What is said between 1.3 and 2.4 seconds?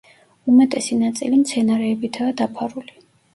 მცენარეებითაა